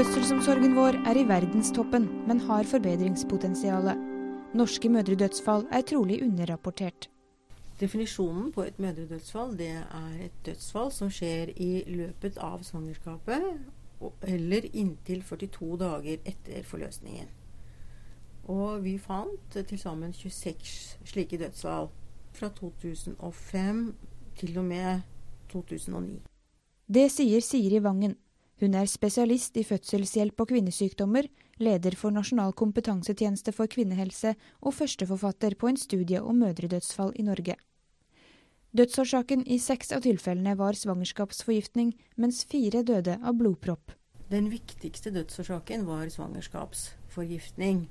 Fødselsomsorgen 0.00 0.72
vår 0.72 0.96
er 1.10 1.18
i 1.20 1.22
verdenstoppen, 1.28 2.06
men 2.28 2.38
har 2.40 2.64
forbedringspotensial. 2.64 3.90
Norske 4.56 4.88
mødredødsfall 4.88 5.66
er 5.76 5.82
trolig 5.84 6.22
underrapportert. 6.24 7.10
Definisjonen 7.80 8.46
på 8.52 8.62
et 8.62 8.78
mødredødsfall 8.78 9.52
det 9.58 9.68
er 9.74 10.14
et 10.24 10.38
dødsfall 10.46 10.88
som 10.92 11.10
skjer 11.12 11.52
i 11.52 11.84
løpet 11.86 12.38
av 12.40 12.62
svangerskapet 12.64 13.44
eller 14.22 14.70
inntil 14.72 15.20
42 15.20 15.76
dager 15.84 16.24
etter 16.32 16.64
forløsningen. 16.64 17.28
Og 18.48 18.80
vi 18.84 18.96
fant 18.98 19.52
til 19.68 19.78
sammen 19.78 20.16
26 20.16 20.96
slike 21.12 21.42
dødsfall 21.44 21.92
fra 22.32 22.48
2005 22.48 23.84
til 24.40 24.58
og 24.58 24.64
med 24.64 25.04
2009. 25.52 26.22
Det 26.88 27.06
sier 27.12 27.44
Siri 27.44 27.84
Vangen. 27.84 28.16
Hun 28.60 28.74
er 28.76 28.84
spesialist 28.84 29.56
i 29.56 29.64
fødselshjelp 29.64 30.42
og 30.42 30.50
kvinnesykdommer, 30.50 31.28
leder 31.64 31.94
for 31.96 32.12
Nasjonal 32.12 32.52
kompetansetjeneste 32.52 33.54
for 33.56 33.70
kvinnehelse 33.72 34.34
og 34.60 34.74
førsteforfatter 34.76 35.56
på 35.56 35.70
en 35.70 35.80
studie 35.80 36.20
om 36.20 36.42
mødredødsfall 36.44 37.14
i 37.16 37.24
Norge. 37.24 37.56
Dødsårsaken 38.76 39.46
i 39.48 39.56
seks 39.58 39.90
av 39.96 40.04
tilfellene 40.04 40.52
var 40.60 40.76
svangerskapsforgiftning, 40.78 41.94
mens 42.20 42.44
fire 42.44 42.84
døde 42.86 43.16
av 43.24 43.34
blodpropp. 43.40 43.96
Den 44.30 44.50
viktigste 44.52 45.10
dødsårsaken 45.10 45.88
var 45.88 46.12
svangerskapsforgiftning. 46.12 47.88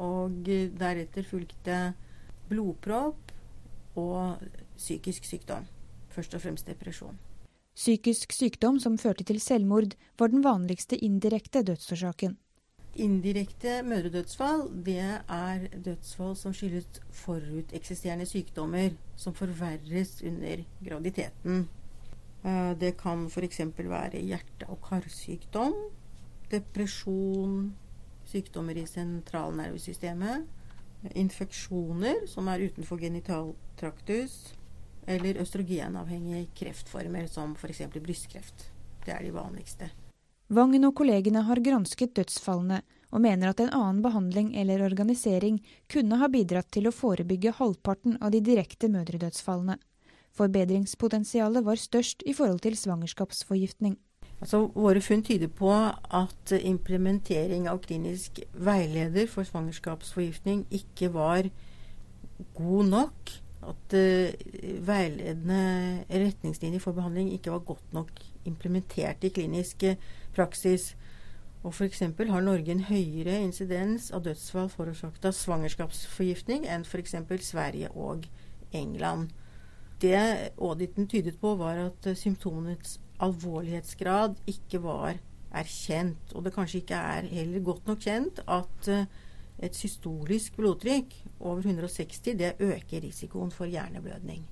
Og 0.00 0.42
deretter 0.44 1.24
fulgte 1.24 1.80
blodpropp 2.50 3.32
og 4.00 4.42
psykisk 4.76 5.24
sykdom. 5.24 5.64
Først 6.10 6.34
og 6.34 6.42
fremst 6.42 6.68
depresjon. 6.68 7.16
Psykisk 7.80 8.34
sykdom 8.36 8.76
som 8.76 8.98
førte 9.00 9.24
til 9.24 9.38
selvmord, 9.40 9.94
var 10.20 10.28
den 10.28 10.42
vanligste 10.44 10.98
indirekte 11.00 11.62
dødsårsaken. 11.64 12.34
Indirekte 13.00 13.78
mødredødsfall 13.88 14.66
det 14.84 14.98
er 15.00 15.64
dødsfall 15.86 16.34
som 16.36 16.52
skyldes 16.52 17.00
foruteksisterende 17.22 18.26
sykdommer 18.28 18.92
som 19.16 19.32
forverres 19.32 20.18
under 20.28 20.60
graviditeten. 20.84 21.64
Eh, 22.44 22.74
det 22.76 22.98
kan 23.00 23.24
f.eks. 23.30 23.60
være 23.78 24.20
hjerte- 24.28 24.68
og 24.68 24.82
karsykdom, 24.84 25.80
depresjon, 26.52 27.74
sykdommer 28.28 28.76
i 28.76 28.84
sentralnervesystemet, 28.84 30.44
infeksjoner 31.16 32.26
som 32.28 32.52
er 32.52 32.68
utenfor 32.68 33.00
genitaltraktus, 33.00 34.52
eller 35.06 35.40
østrogenavhengige 35.42 36.48
kreftformer 36.56 37.26
som 37.30 37.56
f.eks. 37.56 37.82
brystkreft. 37.96 38.70
Det 39.04 39.14
er 39.14 39.24
de 39.24 39.34
vanligste. 39.34 39.90
Vangen 40.50 40.84
og 40.88 40.96
kollegene 40.98 41.44
har 41.46 41.62
gransket 41.62 42.16
dødsfallene, 42.18 42.80
og 43.10 43.22
mener 43.22 43.50
at 43.50 43.60
en 43.62 43.72
annen 43.74 44.02
behandling 44.02 44.52
eller 44.58 44.82
organisering 44.86 45.60
kunne 45.90 46.18
ha 46.18 46.28
bidratt 46.30 46.68
til 46.74 46.86
å 46.86 46.94
forebygge 46.94 47.56
halvparten 47.58 48.18
av 48.22 48.30
de 48.34 48.40
direkte 48.42 48.90
mødredødsfallene. 48.90 49.78
Forbedringspotensialet 50.38 51.66
var 51.66 51.78
størst 51.78 52.22
i 52.26 52.34
forhold 52.34 52.62
til 52.66 52.78
svangerskapsforgiftning. 52.78 53.96
Altså, 54.40 54.62
våre 54.74 55.02
funn 55.04 55.22
tyder 55.26 55.50
på 55.52 55.70
at 55.70 56.54
implementering 56.56 57.66
av 57.68 57.82
klinisk 57.84 58.40
veileder 58.54 59.26
for 59.28 59.44
svangerskapsforgiftning 59.44 60.64
ikke 60.70 61.10
var 61.12 61.50
god 62.56 62.90
nok. 62.94 63.34
At 63.60 63.94
uh, 63.96 64.30
veiledende 64.86 66.04
retningslinjer 66.08 66.80
for 66.80 66.96
behandling 66.96 67.32
ikke 67.34 67.52
var 67.52 67.66
godt 67.68 67.92
nok 67.92 68.10
implementert 68.48 69.24
i 69.24 69.32
klinisk 69.34 69.84
praksis. 70.34 70.94
Og 71.62 71.74
F.eks. 71.74 72.00
har 72.00 72.40
Norge 72.40 72.72
en 72.72 72.86
høyere 72.88 73.36
insidens 73.42 74.08
av 74.16 74.24
dødsfall 74.24 74.70
forårsaket 74.72 75.26
av 75.28 75.36
svangerskapsforgiftning 75.36 76.64
enn 76.64 76.86
f.eks. 76.88 77.18
Sverige 77.44 77.90
og 77.92 78.24
England. 78.72 79.34
Det 80.00 80.16
auditen 80.56 81.08
tydet 81.08 81.36
på, 81.40 81.52
var 81.60 81.82
at 81.82 82.06
eh, 82.08 82.16
symptomenes 82.16 82.96
alvorlighetsgrad 83.20 84.38
ikke 84.48 84.80
var 84.86 85.18
erkjent. 85.52 86.32
Og 86.32 86.46
det 86.46 86.54
kanskje 86.54 86.80
ikke 86.80 86.96
er 86.96 87.28
heller 87.28 87.66
godt 87.66 87.90
nok 87.90 88.00
kjent 88.06 88.40
at 88.48 88.88
eh, 88.88 89.04
et 89.60 89.76
systolisk 89.76 90.56
blodtrykk 90.56 91.14
over 91.40 91.60
160 91.62 92.34
det 92.40 92.54
øker 92.58 93.04
risikoen 93.04 93.52
for 93.52 93.68
hjerneblødning. 93.68 94.42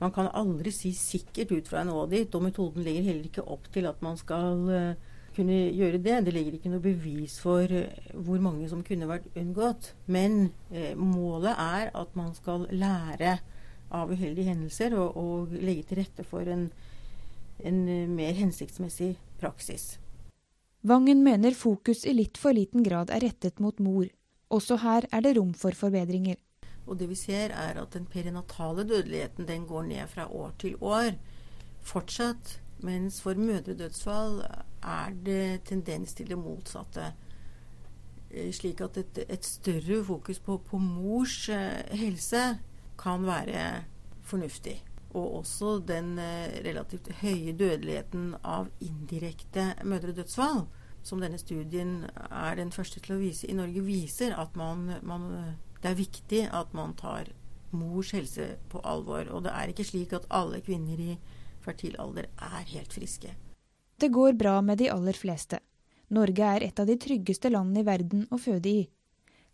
Man 0.00 0.12
kan 0.12 0.28
aldri 0.36 0.70
si 0.74 0.92
sikkert 0.92 1.52
ut 1.56 1.68
fra 1.68 1.80
en 1.80 1.92
audit, 1.94 2.34
og 2.34 2.44
metoden 2.44 2.84
legger 2.84 3.06
heller 3.08 3.30
ikke 3.30 3.46
opp 3.48 3.70
til 3.72 3.88
at 3.88 4.02
man 4.04 4.18
skal 4.20 4.66
uh, 4.68 5.14
kunne 5.36 5.56
gjøre 5.72 6.02
det. 6.04 6.18
Det 6.26 6.34
legger 6.36 6.58
ikke 6.58 6.72
noe 6.72 6.84
bevis 6.84 7.38
for 7.40 7.64
uh, 7.64 8.10
hvor 8.12 8.42
mange 8.44 8.68
som 8.68 8.84
kunne 8.84 9.08
vært 9.08 9.30
unngått. 9.36 9.94
Men 10.12 10.50
eh, 10.70 10.92
målet 10.96 11.56
er 11.56 11.94
at 11.96 12.16
man 12.18 12.34
skal 12.36 12.68
lære 12.70 13.38
av 13.94 14.10
uheldige 14.10 14.50
hendelser 14.50 14.96
og, 14.98 15.16
og 15.16 15.54
legge 15.54 15.86
til 15.88 16.02
rette 16.02 16.26
for 16.26 16.48
en, 16.50 16.68
en 17.64 17.80
eh, 17.88 18.08
mer 18.10 18.36
hensiktsmessig 18.36 19.14
praksis. 19.40 19.94
Vangen 20.86 21.24
mener 21.24 21.56
fokus 21.56 22.04
i 22.06 22.14
litt 22.14 22.38
for 22.38 22.54
liten 22.54 22.84
grad 22.86 23.10
er 23.10 23.24
rettet 23.24 23.62
mot 23.64 23.80
mor. 23.82 24.06
Også 24.50 24.76
her 24.76 25.08
er 25.12 25.24
det 25.24 25.36
rom 25.38 25.54
for 25.54 25.74
forbedringer. 25.74 26.36
Og 26.86 26.98
det 26.98 27.08
vi 27.10 27.16
ser 27.18 27.50
er 27.50 27.80
at 27.82 27.94
den 27.94 28.06
perinatale 28.06 28.86
dødeligheten 28.86 29.48
den 29.48 29.66
går 29.66 29.82
ned 29.82 30.06
fra 30.08 30.28
år 30.30 30.52
til 30.58 30.76
år 30.80 31.16
fortsatt. 31.82 32.60
Mens 32.84 33.20
for 33.24 33.34
mødredødsfall 33.34 34.42
er 34.82 35.14
det 35.26 35.64
tendens 35.64 36.14
til 36.14 36.28
det 36.28 36.38
motsatte. 36.38 37.12
Eh, 38.30 38.52
slik 38.52 38.80
at 38.84 38.96
et, 38.96 39.18
et 39.28 39.44
større 39.44 40.04
fokus 40.04 40.38
på, 40.38 40.58
på 40.58 40.78
mors 40.78 41.48
eh, 41.48 41.96
helse 41.96 42.58
kan 42.98 43.26
være 43.26 43.84
fornuftig. 44.22 44.76
Og 45.14 45.38
også 45.38 45.78
den 45.88 46.18
eh, 46.18 46.60
relativt 46.66 47.08
høye 47.22 47.56
dødeligheten 47.56 48.34
av 48.44 48.68
indirekte 48.80 49.72
mødredødsfall, 49.84 50.66
som 51.06 51.22
denne 51.22 51.38
studien 51.38 52.00
er 52.26 52.58
den 52.58 52.72
første 52.74 53.00
til 53.02 53.16
å 53.16 53.20
vise 53.20 53.46
i 53.46 53.54
Norge, 53.54 53.82
viser 53.86 54.34
at 54.34 54.56
man, 54.58 54.88
man, 55.06 55.28
det 55.82 55.92
er 55.92 55.98
viktig 56.00 56.42
at 56.50 56.74
man 56.74 56.96
tar 56.98 57.30
mors 57.76 58.10
helse 58.16 58.56
på 58.72 58.82
alvor. 58.82 59.30
Og 59.30 59.44
det 59.46 59.54
er 59.54 59.70
ikke 59.70 59.86
slik 59.86 60.14
at 60.16 60.26
alle 60.34 60.62
kvinner 60.66 60.98
i 60.98 61.16
fertil 61.62 61.96
alder 62.02 62.28
er 62.42 62.66
helt 62.72 62.94
friske. 62.94 63.34
Det 63.96 64.10
går 64.12 64.36
bra 64.38 64.58
med 64.62 64.82
de 64.82 64.90
aller 64.92 65.16
fleste. 65.16 65.62
Norge 66.12 66.50
er 66.56 66.66
et 66.66 66.78
av 66.78 66.86
de 66.86 66.98
tryggeste 67.00 67.50
landene 67.50 67.82
i 67.82 67.86
verden 67.86 68.26
å 68.30 68.38
føde 68.38 68.70
i. 68.70 68.84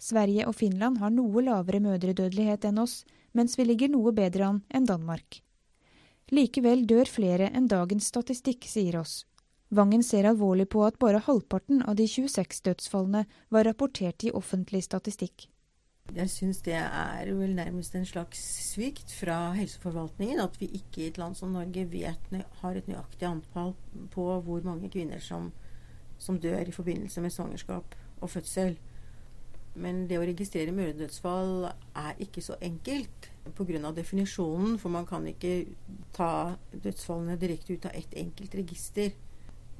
Sverige 0.03 0.49
og 0.51 0.57
Finland 0.59 0.99
har 0.99 1.12
noe 1.15 1.45
lavere 1.47 1.81
mødredødelighet 1.81 2.67
enn 2.69 2.81
oss, 2.83 3.03
mens 3.33 3.55
vi 3.57 3.69
ligger 3.69 3.93
noe 3.93 4.12
bedre 4.12 4.49
an 4.49 4.61
enn 4.75 4.89
Danmark. 4.89 5.41
Likevel 6.33 6.85
dør 6.89 7.09
flere 7.09 7.51
enn 7.53 7.69
dagens 7.71 8.09
statistikk 8.11 8.67
sier 8.69 8.99
oss. 9.01 9.23
Vangen 9.72 10.03
ser 10.05 10.27
alvorlig 10.28 10.66
på 10.69 10.83
at 10.84 10.99
bare 11.00 11.22
halvparten 11.25 11.81
av 11.88 11.97
de 11.97 12.05
26 12.05 12.60
dødsfallene 12.66 13.22
var 13.49 13.65
rapportert 13.65 14.27
i 14.28 14.33
offentlig 14.37 14.83
statistikk. 14.84 15.47
Jeg 16.12 16.28
syns 16.28 16.60
det 16.66 16.75
er 16.77 17.31
vel 17.38 17.55
nærmest 17.56 17.94
en 17.97 18.05
slags 18.05 18.43
svikt 18.66 19.15
fra 19.16 19.55
helseforvaltningen 19.56 20.43
at 20.44 20.59
vi 20.61 20.69
ikke 20.77 21.00
i 21.00 21.09
et 21.09 21.21
land 21.21 21.38
som 21.38 21.55
Norge 21.56 21.87
vet, 21.88 22.28
har 22.61 22.77
et 22.77 22.91
nøyaktig 22.91 23.28
antall 23.31 23.72
på 24.12 24.27
hvor 24.44 24.61
mange 24.66 24.91
kvinner 24.93 25.25
som, 25.25 25.49
som 26.21 26.41
dør 26.43 26.69
i 26.69 26.77
forbindelse 26.77 27.25
med 27.25 27.32
svangerskap 27.32 27.97
og 28.21 28.31
fødsel. 28.34 28.77
Men 29.72 30.05
det 30.05 30.21
å 30.21 30.28
registrere 30.28 30.75
mødredødsfall 30.77 31.71
er 31.97 32.21
ikke 32.21 32.44
så 32.44 32.59
enkelt 32.61 33.31
pga. 33.56 33.93
definisjonen. 33.97 34.77
For 34.78 34.93
man 34.93 35.06
kan 35.06 35.27
ikke 35.27 35.65
ta 36.12 36.56
dødsfallene 36.73 37.41
direkte 37.41 37.73
ut 37.73 37.87
av 37.87 37.97
ett 37.97 38.12
enkelt 38.14 38.55
register. 38.55 39.14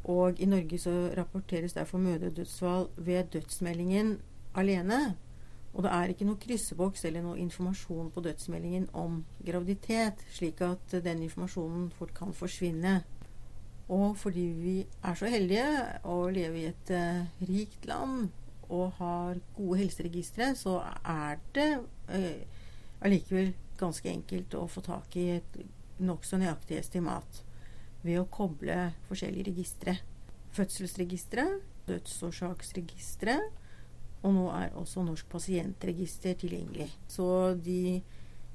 Og 0.05 0.41
i 0.41 0.49
Norge 0.51 0.79
så 0.83 0.93
rapporteres 1.17 1.77
derfor 1.77 1.99
mødredødsfall 2.03 2.89
ved 2.97 3.25
dødsmeldingen 3.33 4.19
alene. 4.55 5.17
Og 5.75 5.83
det 5.83 5.93
er 5.93 6.13
ikke 6.13 6.27
noe 6.29 6.41
krysseboks 6.43 7.05
eller 7.09 7.23
noe 7.25 7.39
informasjon 7.41 8.11
på 8.13 8.21
dødsmeldingen 8.21 8.89
om 8.93 9.23
graviditet, 9.47 10.21
slik 10.35 10.61
at 10.61 10.97
den 11.05 11.23
informasjonen 11.23 11.91
fort 11.97 12.13
kan 12.15 12.35
forsvinne. 12.37 13.01
Og 13.89 14.17
fordi 14.19 14.45
vi 14.59 14.77
er 15.05 15.15
så 15.15 15.31
heldige 15.33 15.69
å 16.05 16.27
leve 16.33 16.61
i 16.61 16.69
et 16.69 16.93
uh, 16.93 17.47
rikt 17.49 17.87
land, 17.89 18.29
og 18.73 18.93
har 18.99 19.41
gode 19.57 19.79
helseregistre, 19.83 20.55
så 20.57 20.79
er 21.05 21.41
det 21.55 21.69
eh, 22.09 22.45
allikevel 23.05 23.53
ganske 23.77 24.09
enkelt 24.09 24.55
å 24.57 24.65
få 24.71 24.81
tak 24.87 25.17
i 25.21 25.27
et 25.37 25.59
nokså 26.01 26.39
nøyaktig 26.41 26.79
estimat 26.81 27.43
ved 28.03 28.21
å 28.21 28.29
koble 28.31 28.93
forskjellige 29.09 29.51
registre. 29.51 29.97
Fødselsregisteret, 30.53 31.63
dødsårsaksregisteret, 31.89 33.61
og 34.23 34.35
nå 34.37 34.49
er 34.55 34.75
også 34.79 35.03
Norsk 35.03 35.27
pasientregister 35.33 36.37
tilgjengelig. 36.39 36.91
Så 37.11 37.27
de 37.59 38.03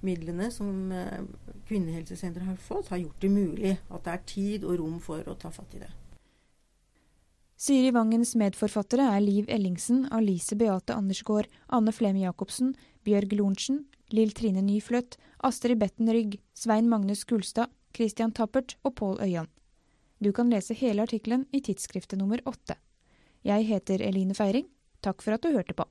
midlene 0.06 0.50
som 0.54 0.92
eh, 0.94 1.24
Kvinnehelsesenteret 1.68 2.54
har 2.54 2.60
fått, 2.62 2.92
har 2.94 3.02
gjort 3.02 3.24
det 3.24 3.32
mulig 3.34 3.74
at 3.76 4.04
det 4.06 4.14
er 4.14 4.28
tid 4.30 4.68
og 4.68 4.78
rom 4.80 5.00
for 5.04 5.26
å 5.28 5.36
ta 5.40 5.52
fatt 5.52 5.76
i 5.76 5.82
det. 5.84 5.90
Siri 7.58 7.90
Vangens 7.90 8.36
medforfattere 8.38 9.08
er 9.16 9.24
Liv 9.24 9.48
Ellingsen, 9.50 10.06
Alice 10.14 10.56
Beate 10.56 10.94
Andersgaard, 10.94 11.50
Anne 11.74 11.92
Flemme 11.92 12.22
Jacobsen, 12.22 12.76
Bjørg 13.04 13.34
Lorentzen, 13.34 13.82
Lill 14.14 14.32
Trine 14.38 14.62
Nyfløtt, 14.62 15.18
Astrid 15.44 15.82
Betten 15.82 16.12
Rygg, 16.14 16.38
Svein 16.54 16.88
Magnus 16.92 17.26
Gulstad, 17.26 17.74
Christian 17.98 18.32
Tappert 18.32 18.76
og 18.86 18.94
Pål 19.00 19.22
Øyan. 19.26 19.48
Du 20.22 20.30
kan 20.32 20.50
lese 20.54 20.76
hele 20.78 21.02
artikkelen 21.02 21.48
i 21.54 21.62
tidsskriftet 21.66 22.20
nummer 22.20 22.42
åtte. 22.46 22.76
Jeg 23.46 23.66
heter 23.66 24.02
Eline 24.06 24.36
Feiring. 24.38 24.68
Takk 25.02 25.24
for 25.26 25.34
at 25.34 25.42
du 25.42 25.50
hørte 25.54 25.74
på. 25.74 25.86